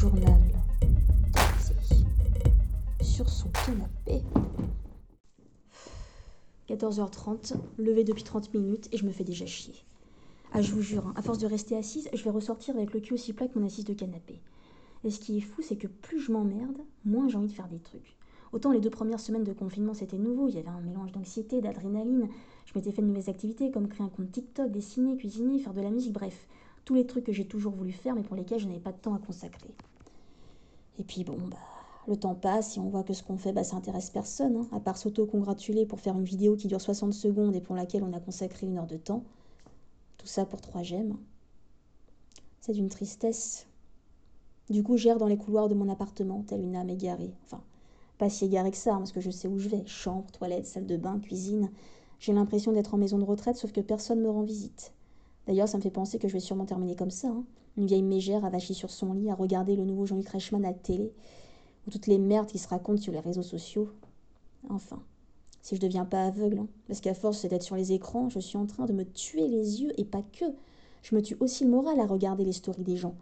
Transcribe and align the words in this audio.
journal. 0.00 0.40
Sur 3.02 3.28
son 3.28 3.50
canapé. 3.50 4.22
14h30, 6.70 7.56
levé 7.76 8.02
depuis 8.04 8.22
30 8.22 8.54
minutes 8.54 8.88
et 8.92 8.96
je 8.96 9.04
me 9.04 9.10
fais 9.10 9.24
déjà 9.24 9.44
chier. 9.44 9.74
Ah, 10.52 10.62
je 10.62 10.72
vous 10.72 10.80
jure, 10.80 11.06
hein, 11.06 11.12
à 11.16 11.22
force 11.22 11.36
de 11.36 11.46
rester 11.46 11.76
assise, 11.76 12.08
je 12.14 12.24
vais 12.24 12.30
ressortir 12.30 12.76
avec 12.76 12.94
le 12.94 13.00
cul 13.00 13.12
aussi 13.12 13.34
plat 13.34 13.46
que 13.46 13.58
mon 13.58 13.66
assise 13.66 13.84
de 13.84 13.92
canapé. 13.92 14.40
Et 15.04 15.10
ce 15.10 15.20
qui 15.20 15.36
est 15.36 15.42
fou, 15.42 15.60
c'est 15.60 15.76
que 15.76 15.86
plus 15.86 16.18
je 16.18 16.32
m'emmerde, 16.32 16.78
moins 17.04 17.28
j'ai 17.28 17.36
envie 17.36 17.48
de 17.48 17.52
faire 17.52 17.68
des 17.68 17.80
trucs. 17.80 18.16
Autant 18.54 18.72
les 18.72 18.80
deux 18.80 18.88
premières 18.88 19.20
semaines 19.20 19.44
de 19.44 19.52
confinement, 19.52 19.92
c'était 19.92 20.16
nouveau, 20.16 20.48
il 20.48 20.54
y 20.54 20.58
avait 20.58 20.68
un 20.68 20.80
mélange 20.80 21.12
d'anxiété, 21.12 21.60
d'adrénaline. 21.60 22.26
Je 22.64 22.72
m'étais 22.74 22.90
fait 22.90 23.02
de 23.02 23.06
nouvelles 23.06 23.28
activités 23.28 23.70
comme 23.70 23.86
créer 23.86 24.06
un 24.06 24.08
compte 24.08 24.32
TikTok, 24.32 24.72
dessiner, 24.72 25.18
cuisiner, 25.18 25.58
faire 25.58 25.74
de 25.74 25.82
la 25.82 25.90
musique, 25.90 26.14
bref, 26.14 26.48
tous 26.86 26.94
les 26.94 27.06
trucs 27.06 27.24
que 27.24 27.32
j'ai 27.32 27.44
toujours 27.44 27.74
voulu 27.74 27.92
faire 27.92 28.14
mais 28.14 28.22
pour 28.22 28.34
lesquels 28.34 28.60
je 28.60 28.66
n'avais 28.66 28.80
pas 28.80 28.92
de 28.92 28.98
temps 28.98 29.14
à 29.14 29.18
consacrer. 29.18 29.74
Et 31.00 31.02
puis 31.02 31.24
bon, 31.24 31.38
bah, 31.50 31.56
le 32.06 32.16
temps 32.16 32.34
passe 32.34 32.76
et 32.76 32.80
on 32.80 32.90
voit 32.90 33.04
que 33.04 33.14
ce 33.14 33.22
qu'on 33.22 33.38
fait, 33.38 33.52
bah, 33.52 33.64
ça 33.64 33.74
intéresse 33.74 34.10
personne, 34.10 34.56
hein, 34.56 34.68
à 34.70 34.80
part 34.80 34.98
s'auto-congratuler 34.98 35.86
pour 35.86 35.98
faire 35.98 36.14
une 36.14 36.24
vidéo 36.24 36.56
qui 36.56 36.68
dure 36.68 36.80
60 36.80 37.14
secondes 37.14 37.56
et 37.56 37.62
pour 37.62 37.74
laquelle 37.74 38.04
on 38.04 38.12
a 38.12 38.20
consacré 38.20 38.66
une 38.66 38.76
heure 38.76 38.86
de 38.86 38.98
temps. 38.98 39.24
Tout 40.18 40.26
ça 40.26 40.44
pour 40.44 40.60
trois 40.60 40.82
gemmes. 40.82 41.16
C'est 42.60 42.74
d'une 42.74 42.90
tristesse. 42.90 43.66
Du 44.68 44.82
coup, 44.82 44.98
j'erre 44.98 45.16
dans 45.16 45.26
les 45.26 45.38
couloirs 45.38 45.70
de 45.70 45.74
mon 45.74 45.88
appartement, 45.88 46.44
telle 46.46 46.62
une 46.62 46.76
âme 46.76 46.90
égarée. 46.90 47.32
Enfin, 47.46 47.62
pas 48.18 48.28
si 48.28 48.44
égarée 48.44 48.72
que 48.72 48.76
ça, 48.76 48.92
hein, 48.92 48.98
parce 48.98 49.12
que 49.12 49.22
je 49.22 49.30
sais 49.30 49.48
où 49.48 49.58
je 49.58 49.70
vais. 49.70 49.86
Chambre, 49.86 50.30
toilette, 50.32 50.66
salle 50.66 50.86
de 50.86 50.98
bain, 50.98 51.18
cuisine. 51.18 51.70
J'ai 52.18 52.34
l'impression 52.34 52.72
d'être 52.72 52.92
en 52.92 52.98
maison 52.98 53.16
de 53.16 53.24
retraite, 53.24 53.56
sauf 53.56 53.72
que 53.72 53.80
personne 53.80 54.20
me 54.20 54.28
rend 54.28 54.42
visite. 54.42 54.92
D'ailleurs, 55.46 55.66
ça 55.66 55.78
me 55.78 55.82
fait 55.82 55.90
penser 55.90 56.18
que 56.18 56.28
je 56.28 56.34
vais 56.34 56.40
sûrement 56.40 56.66
terminer 56.66 56.94
comme 56.94 57.10
ça. 57.10 57.28
Hein. 57.28 57.44
Une 57.76 57.86
vieille 57.86 58.02
mégère 58.02 58.44
avachie 58.44 58.74
sur 58.74 58.90
son 58.90 59.12
lit 59.12 59.30
à 59.30 59.34
regarder 59.34 59.76
le 59.76 59.84
nouveau 59.84 60.06
Jean-Luc 60.06 60.28
Reichmann 60.28 60.64
à 60.64 60.72
télé, 60.72 61.12
ou 61.86 61.90
toutes 61.90 62.06
les 62.06 62.18
merdes 62.18 62.48
qui 62.48 62.58
se 62.58 62.68
racontent 62.68 63.00
sur 63.00 63.12
les 63.12 63.20
réseaux 63.20 63.42
sociaux. 63.42 63.90
Enfin, 64.68 65.02
si 65.62 65.76
je 65.76 65.80
deviens 65.80 66.04
pas 66.04 66.26
aveugle, 66.26 66.58
hein. 66.58 66.68
parce 66.86 67.00
qu'à 67.00 67.14
force 67.14 67.46
d'être 67.46 67.62
sur 67.62 67.76
les 67.76 67.92
écrans, 67.92 68.28
je 68.28 68.40
suis 68.40 68.58
en 68.58 68.66
train 68.66 68.86
de 68.86 68.92
me 68.92 69.04
tuer 69.04 69.46
les 69.48 69.82
yeux 69.82 69.92
et 69.98 70.04
pas 70.04 70.22
que. 70.22 70.46
Je 71.02 71.14
me 71.14 71.22
tue 71.22 71.36
aussi 71.40 71.64
le 71.64 71.70
moral 71.70 71.98
à 72.00 72.06
regarder 72.06 72.44
les 72.44 72.52
stories 72.52 72.84
des 72.84 72.96
gens. 72.96 73.14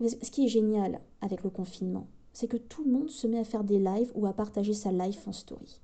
Ce 0.00 0.30
qui 0.30 0.44
est 0.44 0.48
génial 0.48 1.00
avec 1.20 1.42
le 1.42 1.50
confinement, 1.50 2.06
c'est 2.32 2.48
que 2.48 2.56
tout 2.56 2.84
le 2.84 2.90
monde 2.90 3.10
se 3.10 3.26
met 3.26 3.38
à 3.38 3.44
faire 3.44 3.64
des 3.64 3.78
lives 3.78 4.10
ou 4.14 4.26
à 4.26 4.32
partager 4.32 4.74
sa 4.74 4.90
life 4.90 5.26
en 5.28 5.32
story. 5.32 5.80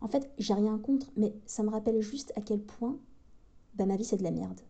En 0.00 0.08
fait, 0.08 0.30
j'ai 0.38 0.54
rien 0.54 0.78
contre, 0.78 1.10
mais 1.16 1.34
ça 1.46 1.62
me 1.62 1.70
rappelle 1.70 2.00
juste 2.00 2.32
à 2.36 2.40
quel 2.40 2.60
point 2.60 2.98
bah, 3.74 3.86
ma 3.86 3.96
vie 3.96 4.04
c'est 4.04 4.16
de 4.16 4.22
la 4.22 4.30
merde. 4.30 4.60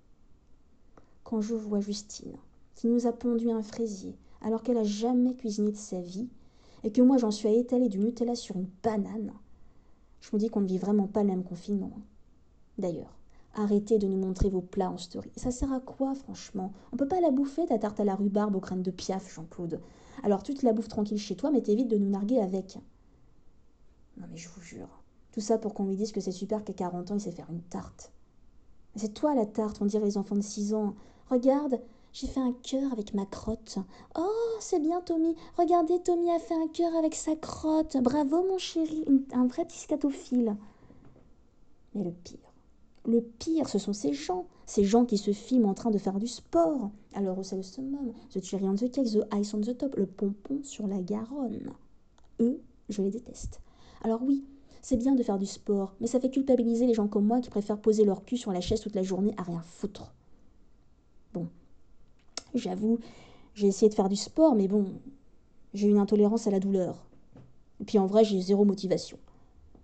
Quand 1.25 1.41
je 1.41 1.55
vois 1.55 1.81
Justine, 1.81 2.37
qui 2.75 2.87
nous 2.87 3.07
a 3.07 3.13
pondu 3.13 3.51
un 3.51 3.63
fraisier 3.63 4.15
alors 4.43 4.63
qu'elle 4.63 4.77
a 4.77 4.85
jamais 4.85 5.35
cuisiné 5.35 5.73
de 5.73 5.77
sa 5.77 6.01
vie, 6.01 6.29
et 6.85 6.93
que 6.93 7.01
moi 7.01 7.17
j'en 7.17 7.31
suis 7.31 7.49
à 7.49 7.53
étaler 7.53 7.89
du 7.89 7.99
Nutella 7.99 8.35
sur 8.35 8.57
une 8.57 8.69
banane, 8.83 9.33
je 10.21 10.29
me 10.33 10.39
dis 10.39 10.51
qu'on 10.51 10.61
ne 10.61 10.67
vit 10.67 10.79
vraiment 10.79 11.07
pas 11.07 11.23
le 11.23 11.31
même 11.31 11.43
confinement. 11.43 11.93
Hein. 11.97 12.03
D'ailleurs, 12.77 13.17
arrêtez 13.55 13.99
de 13.99 14.07
nous 14.07 14.19
montrer 14.19 14.51
vos 14.51 14.61
plats 14.61 14.91
en 14.91 14.99
story. 14.99 15.31
Ça 15.37 15.51
sert 15.51 15.73
à 15.73 15.81
quoi, 15.81 16.15
franchement? 16.15 16.73
On 16.93 16.99
peut 16.99 17.09
pas 17.09 17.21
la 17.21 17.31
bouffer, 17.31 17.67
ta 17.67 17.79
tarte 17.79 18.01
à 18.01 18.05
la 18.05 18.15
rhubarbe 18.15 18.57
aux 18.57 18.61
crèmes 18.61 18.83
de 18.83 18.91
piaf, 18.91 19.33
Jean-Claude. 19.35 19.81
Alors 20.23 20.43
tu 20.43 20.53
te 20.53 20.65
la 20.65 20.75
bouffes 20.75 20.89
tranquille 20.89 21.19
chez 21.19 21.37
toi, 21.37 21.51
mais 21.51 21.63
t'évites 21.63 21.89
de 21.89 21.97
nous 21.97 22.11
narguer 22.11 22.39
avec. 22.39 22.79
Non 24.19 24.27
mais 24.31 24.37
je 24.37 24.49
vous 24.51 24.61
jure. 24.61 24.89
Tout 25.33 25.41
ça 25.41 25.57
pour 25.57 25.73
qu'on 25.73 25.87
lui 25.87 25.97
dise 25.97 26.13
que 26.13 26.21
c'est 26.21 26.33
super 26.33 26.63
qu'à 26.65 26.75
40 26.75 27.11
ans, 27.11 27.15
il 27.17 27.21
sait 27.21 27.33
faire 27.33 27.51
une 27.51 27.63
tarte. 27.63 28.13
C'est 28.97 29.13
toi 29.13 29.35
la 29.35 29.47
tarte, 29.47 29.81
on 29.81 29.87
dirait 29.87 30.05
les 30.05 30.19
enfants 30.19 30.37
de 30.37 30.43
6 30.43 30.75
ans. 30.75 30.95
Regarde, 31.31 31.81
j'ai 32.13 32.27
fait 32.27 32.41
un 32.41 32.53
cœur 32.63 32.93
avec 32.93 33.15
ma 33.15 33.27
crotte. 33.27 33.79
Oh, 34.17 34.57
c'est 34.61 34.81
bien 34.81 35.01
Tommy. 35.01 35.35
Regardez, 35.59 35.99
Tommy 36.01 36.31
a 36.31 36.39
fait 36.39 36.55
un 36.55 36.69
cœur 36.69 36.95
avec 36.95 37.15
sa 37.15 37.35
crotte. 37.35 37.97
Bravo 37.97 38.47
mon 38.47 38.59
chéri, 38.59 39.05
un 39.33 39.47
vrai 39.47 39.65
petit. 39.65 39.87
Mais 41.95 42.05
le 42.05 42.13
pire, 42.13 42.53
le 43.07 43.21
pire, 43.21 43.69
ce 43.69 43.79
sont 43.79 43.93
ces 43.93 44.13
gens. 44.13 44.47
Ces 44.67 44.85
gens 44.85 45.05
qui 45.05 45.19
se 45.19 45.33
filment 45.33 45.67
en 45.67 45.75
train 45.75 45.91
de 45.91 45.99
faire 45.99 46.19
du 46.19 46.27
sport. 46.27 46.91
Alors 47.15 47.45
c'est 47.45 47.57
le 47.57 47.63
summum, 47.63 48.13
the 48.33 48.43
cherry 48.43 48.65
on 48.65 48.75
the 48.75 48.91
cake, 48.91 49.07
the 49.07 49.25
ice 49.35 49.53
on 49.55 49.61
the 49.61 49.77
top, 49.77 49.97
le 49.97 50.07
pompon 50.07 50.61
sur 50.63 50.87
la 50.87 51.01
Garonne. 51.01 51.73
Eux, 52.41 52.61
je 52.89 53.03
les 53.03 53.11
déteste. 53.11 53.61
Alors 54.03 54.23
oui, 54.23 54.45
c'est 54.83 54.97
bien 54.97 55.15
de 55.15 55.23
faire 55.23 55.39
du 55.39 55.47
sport, 55.47 55.95
mais 56.01 56.07
ça 56.07 56.21
fait 56.21 56.31
culpabiliser 56.31 56.87
les 56.87 56.95
gens 56.95 57.09
comme 57.09 57.27
moi 57.27 57.41
qui 57.41 57.51
préfèrent 57.51 57.81
poser 57.81 58.05
leur 58.05 58.25
cul 58.25 58.37
sur 58.37 58.53
la 58.53 58.61
chaise 58.61 58.81
toute 58.81 58.95
la 58.95 59.03
journée 59.03 59.35
à 59.37 59.43
rien 59.43 59.63
foutre. 59.63 60.15
J'avoue, 62.55 62.99
j'ai 63.55 63.67
essayé 63.67 63.89
de 63.89 63.95
faire 63.95 64.09
du 64.09 64.17
sport, 64.17 64.55
mais 64.55 64.69
bon, 64.69 64.87
j'ai 65.75 65.89
une 65.89 65.99
intolérance 65.99 66.47
à 66.47 66.51
la 66.51 66.61
douleur. 66.61 67.05
Et 67.81 67.85
puis 67.85 67.99
en 67.99 68.07
vrai, 68.07 68.25
j'ai 68.25 68.41
zéro 68.41 68.65
motivation. 68.65 69.19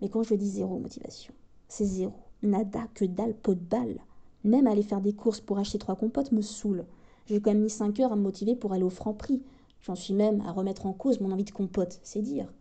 Mais 0.00 0.08
quand 0.08 0.22
je 0.22 0.34
dis 0.34 0.48
zéro 0.48 0.78
motivation, 0.78 1.34
c'est 1.68 1.84
zéro. 1.84 2.14
Nada, 2.42 2.86
que 2.94 3.04
dalle, 3.04 3.34
pot 3.34 3.54
de 3.54 3.60
balle. 3.60 3.98
Même 4.44 4.66
aller 4.66 4.82
faire 4.82 5.00
des 5.00 5.12
courses 5.12 5.40
pour 5.40 5.58
acheter 5.58 5.78
trois 5.78 5.96
compotes 5.96 6.32
me 6.32 6.42
saoule. 6.42 6.86
J'ai 7.26 7.40
quand 7.40 7.50
même 7.50 7.62
mis 7.62 7.70
cinq 7.70 8.00
heures 8.00 8.12
à 8.12 8.16
me 8.16 8.22
motiver 8.22 8.54
pour 8.54 8.72
aller 8.72 8.84
au 8.84 8.90
franc 8.90 9.12
prix. 9.12 9.42
J'en 9.82 9.94
suis 9.94 10.14
même 10.14 10.40
à 10.42 10.52
remettre 10.52 10.86
en 10.86 10.92
cause 10.92 11.20
mon 11.20 11.32
envie 11.32 11.44
de 11.44 11.50
compote, 11.50 12.00
c'est 12.02 12.22
dire. 12.22 12.52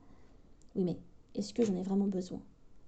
Oui, 0.75 0.83
mais 0.83 0.97
est-ce 1.35 1.53
que 1.53 1.63
j'en 1.63 1.75
ai 1.75 1.83
vraiment 1.83 2.07
besoin? 2.07 2.41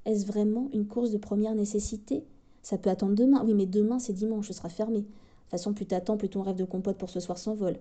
Est-ce 0.06 0.26
vraiment 0.26 0.70
une 0.74 0.88
course 0.88 1.12
de 1.12 1.18
première 1.18 1.56
nécessité? 1.56 2.26
Ça 2.64 2.78
peut 2.78 2.90
attendre 2.90 3.16
demain. 3.16 3.44
Oui, 3.46 3.54
mais 3.54 3.66
demain, 3.68 4.00
c'est 4.00 4.14
dimanche, 4.14 4.48
ce 4.48 4.54
sera 4.54 4.70
fermé 4.70 5.06
façon, 5.52 5.74
plus 5.74 5.86
t'attends, 5.86 6.18
plus 6.18 6.30
ton 6.30 6.42
rêve 6.42 6.56
de 6.56 6.66
compote 6.66 6.98
pour 6.98 7.10
ce 7.10 7.20
soir 7.20 7.38
s'envole. 7.38 7.78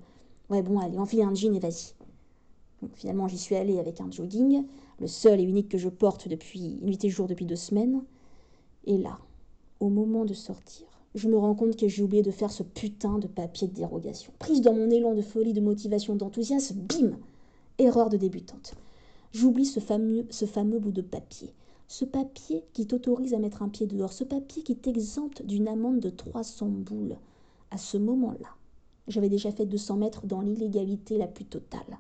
Ouais, 0.51 0.63
bon, 0.63 0.79
allez, 0.79 0.99
enfile 0.99 1.23
un 1.23 1.35
jean 1.35 1.55
et 1.55 1.61
vas-y. 1.61 1.95
finalement, 2.95 3.29
j'y 3.29 3.39
suis 3.39 3.55
allée 3.55 3.79
avec 3.79 4.01
un 4.01 4.11
jogging, 4.11 4.65
le 4.99 5.07
seul 5.07 5.41
et 5.41 5.45
unique 5.45 5.69
que 5.69 5.79
je 5.79 5.89
porte 5.89 6.29
depuis 6.29 6.79
nuit 6.83 6.99
et 7.05 7.09
jour 7.09 7.27
depuis 7.27 7.47
deux 7.47 7.57
semaines. 7.57 8.03
Et 8.85 8.99
là, 8.99 9.19
au 9.79 9.89
moment 9.89 10.25
de 10.25 10.35
sortir, 10.35 10.87
je 11.15 11.29
me 11.29 11.37
rends 11.37 11.55
compte 11.55 11.77
que 11.77 11.89
j'ai 11.89 12.03
oublié 12.03 12.23
de 12.23 12.31
faire 12.31 12.51
ce 12.51 12.63
putain 12.63 13.19
de 13.19 13.27
papier 13.27 13.69
de 13.69 13.75
dérogation. 13.75 14.33
Prise 14.39 14.61
dans 14.61 14.75
mon 14.75 14.91
élan 14.91 15.15
de 15.15 15.23
folie, 15.23 15.53
de 15.53 15.61
motivation, 15.61 16.17
d'enthousiasme, 16.17 16.77
bim 16.81 17.17
Erreur 17.79 18.11
de 18.11 18.17
débutante. 18.17 18.75
J'oublie 19.33 19.65
ce 19.65 19.81
fameux, 19.81 20.27
ce 20.31 20.45
fameux 20.45 20.79
bout 20.79 20.93
de 20.93 21.03
papier. 21.03 21.55
Ce 21.89 22.05
papier 22.05 22.65
qui 22.73 22.87
t'autorise 22.87 23.35
à 23.35 23.39
mettre 23.39 23.63
un 23.63 23.69
pied 23.69 23.87
dehors. 23.87 24.13
Ce 24.13 24.25
papier 24.25 24.63
qui 24.63 24.77
t'exempte 24.77 25.43
d'une 25.43 25.67
amende 25.67 26.01
de 26.01 26.11
300 26.11 26.67
boules 26.67 27.17
à 27.71 27.79
ce 27.79 27.97
moment-là, 27.97 28.49
j'avais 29.09 29.29
déjà 29.29 29.51
fait 29.51 29.67
200 29.67 29.97
mètres 29.97 30.27
dans 30.27 30.41
l'illégalité 30.41 31.19
la 31.19 31.27
plus 31.27 31.45
totale. 31.45 31.99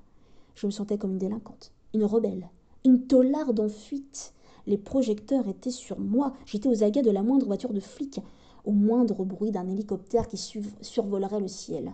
Je 0.54 0.66
me 0.66 0.70
sentais 0.70 0.98
comme 0.98 1.12
une 1.12 1.19
délinquante, 1.19 1.72
une 1.94 2.04
rebelle, 2.04 2.48
une 2.84 3.06
taularde 3.06 3.60
en 3.60 3.69
fuite. 3.69 4.32
Les 4.66 4.78
projecteurs 4.78 5.48
étaient 5.48 5.70
sur 5.70 5.98
moi. 5.98 6.34
J'étais 6.47 6.69
aux 6.69 6.82
aguets 6.82 7.03
de 7.03 7.10
la 7.10 7.22
moindre 7.22 7.47
voiture 7.47 7.72
de 7.72 7.80
flic, 7.80 8.20
au 8.64 8.72
moindre 8.72 9.25
bruit 9.25 9.50
d'un 9.50 9.69
hélicoptère 9.69 10.28
qui 10.28 10.36
survolerait 10.36 11.41
le 11.41 11.48
ciel. 11.48 11.92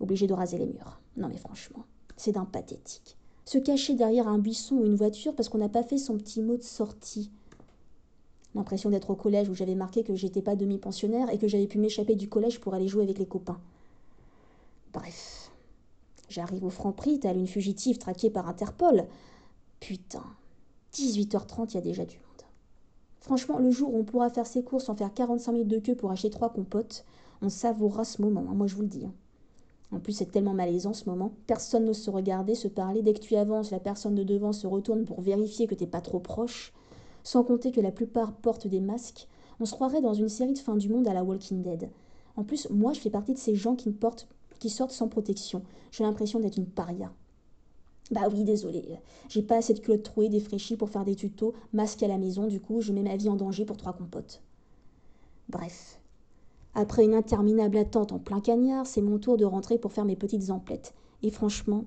Obligé 0.00 0.26
de 0.26 0.34
raser 0.34 0.58
les 0.58 0.66
murs. 0.66 1.00
Non 1.16 1.28
mais 1.28 1.36
franchement, 1.36 1.84
c'est 2.16 2.32
d'un 2.32 2.44
pathétique. 2.44 3.16
Se 3.44 3.58
cacher 3.58 3.94
derrière 3.94 4.28
un 4.28 4.38
buisson 4.38 4.76
ou 4.76 4.84
une 4.84 4.94
voiture 4.94 5.34
parce 5.34 5.48
qu'on 5.48 5.58
n'a 5.58 5.68
pas 5.68 5.82
fait 5.82 5.98
son 5.98 6.16
petit 6.16 6.40
mot 6.40 6.56
de 6.56 6.62
sortie. 6.62 7.30
L'impression 8.54 8.90
d'être 8.90 9.10
au 9.10 9.16
collège 9.16 9.48
où 9.48 9.54
j'avais 9.54 9.74
marqué 9.74 10.04
que 10.04 10.14
j'étais 10.14 10.42
pas 10.42 10.56
demi-pensionnaire 10.56 11.30
et 11.30 11.38
que 11.38 11.48
j'avais 11.48 11.66
pu 11.66 11.78
m'échapper 11.78 12.14
du 12.14 12.28
collège 12.28 12.60
pour 12.60 12.74
aller 12.74 12.88
jouer 12.88 13.04
avec 13.04 13.18
les 13.18 13.26
copains. 13.26 13.58
Bref. 14.92 15.50
J'arrive 16.28 16.64
au 16.64 16.70
franc 16.70 16.92
prix, 16.92 17.18
telle 17.18 17.38
une 17.38 17.46
fugitive 17.46 17.98
traquée 17.98 18.30
par 18.30 18.48
Interpol. 18.48 19.06
Putain. 19.80 20.24
18h30, 20.94 21.70
il 21.70 21.74
y 21.74 21.78
a 21.78 21.82
déjà 21.82 22.04
du 22.04 22.16
monde. 22.16 22.26
Franchement, 23.20 23.58
le 23.58 23.70
jour 23.70 23.94
où 23.94 23.98
on 23.98 24.04
pourra 24.04 24.28
faire 24.30 24.46
ses 24.46 24.62
courses 24.62 24.84
sans 24.84 24.96
faire 24.96 25.14
45 25.14 25.52
minutes 25.52 25.68
de 25.68 25.78
queue 25.78 25.94
pour 25.94 26.10
acheter 26.10 26.30
trois 26.30 26.50
compotes, 26.50 27.04
on 27.40 27.48
savourera 27.48 28.04
ce 28.04 28.20
moment, 28.20 28.44
hein, 28.50 28.54
moi 28.54 28.66
je 28.66 28.74
vous 28.74 28.82
le 28.82 28.88
dis. 28.88 29.06
Hein. 29.06 29.14
En 29.92 30.00
plus, 30.00 30.12
c'est 30.12 30.30
tellement 30.30 30.54
malaisant 30.54 30.94
ce 30.94 31.08
moment. 31.08 31.32
Personne 31.46 31.84
n'ose 31.84 31.98
se 31.98 32.10
regarder, 32.10 32.54
se 32.54 32.68
parler. 32.68 33.02
Dès 33.02 33.12
que 33.12 33.20
tu 33.20 33.36
avances, 33.36 33.70
la 33.70 33.80
personne 33.80 34.14
de 34.14 34.22
devant 34.22 34.52
se 34.52 34.66
retourne 34.66 35.04
pour 35.04 35.20
vérifier 35.20 35.66
que 35.66 35.74
t'es 35.74 35.86
pas 35.86 36.00
trop 36.00 36.18
proche 36.18 36.72
sans 37.22 37.44
compter 37.44 37.72
que 37.72 37.80
la 37.80 37.92
plupart 37.92 38.32
portent 38.32 38.66
des 38.66 38.80
masques, 38.80 39.28
on 39.60 39.64
se 39.64 39.72
croirait 39.72 40.00
dans 40.00 40.14
une 40.14 40.28
série 40.28 40.54
de 40.54 40.58
fin 40.58 40.76
du 40.76 40.88
monde 40.88 41.06
à 41.06 41.14
la 41.14 41.24
Walking 41.24 41.62
Dead. 41.62 41.90
En 42.36 42.44
plus, 42.44 42.68
moi, 42.70 42.92
je 42.92 43.00
fais 43.00 43.10
partie 43.10 43.34
de 43.34 43.38
ces 43.38 43.54
gens 43.54 43.76
qui, 43.76 43.94
sortent 44.68 44.92
sans 44.92 45.08
protection. 45.08 45.62
J'ai 45.90 46.04
l'impression 46.04 46.40
d'être 46.40 46.56
une 46.56 46.66
paria. 46.66 47.12
Bah 48.10 48.28
oui, 48.30 48.44
désolé, 48.44 48.84
j'ai 49.28 49.42
pas 49.42 49.56
assez 49.56 49.72
de 49.72 49.78
culottes 49.78 50.02
trouées 50.02 50.28
défraîchies 50.28 50.76
pour 50.76 50.90
faire 50.90 51.04
des 51.04 51.14
tutos, 51.14 51.54
masque 51.72 52.02
à 52.02 52.08
la 52.08 52.18
maison, 52.18 52.46
du 52.46 52.60
coup, 52.60 52.80
je 52.80 52.92
mets 52.92 53.02
ma 53.02 53.16
vie 53.16 53.28
en 53.28 53.36
danger 53.36 53.64
pour 53.64 53.76
trois 53.76 53.92
compotes. 53.92 54.42
Bref. 55.48 55.98
Après 56.74 57.04
une 57.04 57.14
interminable 57.14 57.76
attente 57.76 58.12
en 58.12 58.18
plein 58.18 58.40
cagnard, 58.40 58.86
c'est 58.86 59.02
mon 59.02 59.18
tour 59.18 59.36
de 59.36 59.44
rentrer 59.44 59.78
pour 59.78 59.92
faire 59.92 60.04
mes 60.04 60.16
petites 60.16 60.50
emplettes. 60.50 60.94
Et 61.22 61.30
franchement, 61.30 61.84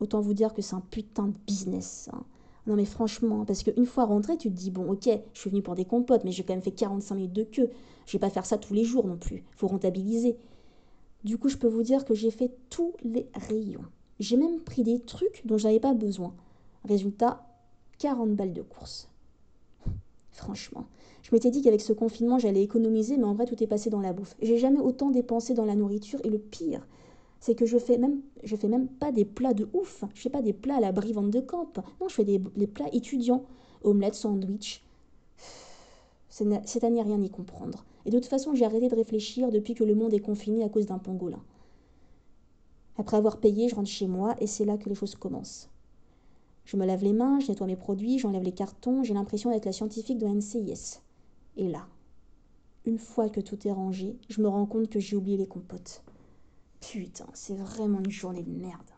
autant 0.00 0.20
vous 0.20 0.34
dire 0.34 0.52
que 0.52 0.62
c'est 0.62 0.74
un 0.74 0.82
putain 0.90 1.28
de 1.28 1.34
business. 1.46 2.10
Hein. 2.12 2.24
Non 2.66 2.76
mais 2.76 2.84
franchement, 2.84 3.44
parce 3.44 3.62
qu'une 3.62 3.86
fois 3.86 4.04
rentré, 4.04 4.36
tu 4.36 4.50
te 4.50 4.54
dis, 4.54 4.70
bon 4.70 4.90
ok, 4.90 5.08
je 5.32 5.38
suis 5.38 5.50
venu 5.50 5.62
pour 5.62 5.74
des 5.74 5.84
compotes, 5.84 6.24
mais 6.24 6.32
j'ai 6.32 6.42
quand 6.42 6.52
même 6.52 6.62
fait 6.62 6.70
45 6.70 7.14
minutes 7.14 7.32
de 7.32 7.44
queue. 7.44 7.70
Je 8.06 8.12
vais 8.12 8.18
pas 8.18 8.30
faire 8.30 8.46
ça 8.46 8.58
tous 8.58 8.74
les 8.74 8.84
jours 8.84 9.06
non 9.06 9.16
plus. 9.16 9.44
Faut 9.56 9.66
rentabiliser. 9.66 10.36
Du 11.24 11.38
coup, 11.38 11.48
je 11.48 11.56
peux 11.56 11.68
vous 11.68 11.82
dire 11.82 12.04
que 12.04 12.14
j'ai 12.14 12.30
fait 12.30 12.50
tous 12.70 12.92
les 13.02 13.28
rayons. 13.34 13.84
J'ai 14.18 14.36
même 14.36 14.60
pris 14.60 14.82
des 14.82 15.00
trucs 15.00 15.42
dont 15.46 15.58
j'avais 15.58 15.80
pas 15.80 15.94
besoin. 15.94 16.34
Résultat, 16.84 17.46
40 17.98 18.34
balles 18.34 18.52
de 18.52 18.62
course. 18.62 19.08
Franchement, 20.30 20.86
je 21.22 21.30
m'étais 21.32 21.50
dit 21.50 21.62
qu'avec 21.62 21.80
ce 21.80 21.92
confinement, 21.92 22.38
j'allais 22.38 22.62
économiser, 22.62 23.16
mais 23.16 23.24
en 23.24 23.34
vrai, 23.34 23.46
tout 23.46 23.62
est 23.62 23.66
passé 23.66 23.90
dans 23.90 24.00
la 24.00 24.12
bouffe. 24.12 24.36
J'ai 24.40 24.58
jamais 24.58 24.80
autant 24.80 25.10
dépensé 25.10 25.54
dans 25.54 25.64
la 25.64 25.74
nourriture, 25.74 26.20
et 26.24 26.30
le 26.30 26.38
pire, 26.38 26.86
c'est 27.40 27.54
que 27.54 27.64
je 27.64 27.78
fais 27.78 27.96
même, 27.96 28.20
je 28.44 28.54
fais 28.54 28.68
même 28.68 28.86
pas 28.86 29.12
des 29.12 29.24
plats 29.24 29.54
de 29.54 29.68
ouf. 29.72 30.04
Je 30.14 30.20
fais 30.20 30.30
pas 30.30 30.42
des 30.42 30.52
plats 30.52 30.76
à 30.76 30.80
la 30.80 30.92
brivante 30.92 31.30
de 31.30 31.40
camp. 31.40 31.72
Non, 32.00 32.08
je 32.08 32.14
fais 32.14 32.24
des, 32.24 32.38
plats 32.66 32.92
étudiants. 32.92 33.44
Omelette, 33.82 34.14
sandwich. 34.14 34.84
C'est 36.28 36.84
à 36.84 36.90
n'y 36.90 37.02
rien 37.02 37.20
y 37.20 37.30
comprendre. 37.30 37.84
Et 38.04 38.10
de 38.10 38.18
toute 38.18 38.28
façon, 38.28 38.54
j'ai 38.54 38.64
arrêté 38.64 38.88
de 38.88 38.94
réfléchir 38.94 39.50
depuis 39.50 39.74
que 39.74 39.84
le 39.84 39.94
monde 39.94 40.14
est 40.14 40.20
confiné 40.20 40.62
à 40.62 40.68
cause 40.68 40.86
d'un 40.86 40.98
pangolin. 40.98 41.42
Après 42.98 43.16
avoir 43.16 43.38
payé, 43.38 43.68
je 43.68 43.74
rentre 43.74 43.88
chez 43.88 44.06
moi 44.06 44.36
et 44.40 44.46
c'est 44.46 44.66
là 44.66 44.76
que 44.76 44.88
les 44.88 44.94
choses 44.94 45.14
commencent. 45.14 45.70
Je 46.66 46.76
me 46.76 46.86
lave 46.86 47.02
les 47.02 47.14
mains, 47.14 47.40
je 47.40 47.48
nettoie 47.48 47.66
mes 47.66 47.76
produits, 47.76 48.18
j'enlève 48.18 48.42
les 48.42 48.52
cartons, 48.52 49.02
j'ai 49.02 49.14
l'impression 49.14 49.50
d'être 49.50 49.64
la 49.64 49.72
scientifique 49.72 50.18
de 50.18 50.26
NCIS. 50.26 51.00
Et 51.56 51.68
là, 51.68 51.86
une 52.84 52.98
fois 52.98 53.28
que 53.28 53.40
tout 53.40 53.66
est 53.66 53.72
rangé, 53.72 54.16
je 54.28 54.40
me 54.42 54.48
rends 54.48 54.66
compte 54.66 54.88
que 54.88 55.00
j'ai 55.00 55.16
oublié 55.16 55.36
les 55.36 55.46
compotes. 55.46 56.02
Putain, 56.80 57.26
c'est 57.32 57.54
vraiment 57.56 58.00
une 58.00 58.10
journée 58.10 58.42
de 58.42 58.50
merde. 58.50 58.90